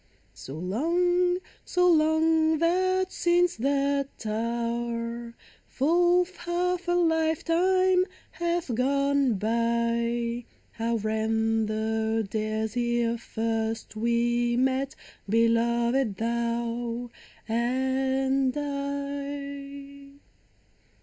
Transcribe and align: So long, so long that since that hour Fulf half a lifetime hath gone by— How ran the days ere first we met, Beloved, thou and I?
So 0.33 0.55
long, 0.55 1.37
so 1.63 1.87
long 1.87 2.57
that 2.57 3.11
since 3.11 3.55
that 3.57 4.25
hour 4.25 5.35
Fulf 5.67 6.37
half 6.37 6.87
a 6.87 6.93
lifetime 6.93 8.05
hath 8.31 8.73
gone 8.73 9.35
by— 9.35 10.45
How 10.79 10.95
ran 10.95 11.67
the 11.67 12.27
days 12.27 12.75
ere 12.75 13.19
first 13.19 13.95
we 13.95 14.57
met, 14.57 14.95
Beloved, 15.29 16.15
thou 16.15 17.11
and 17.47 18.57
I? 18.57 20.19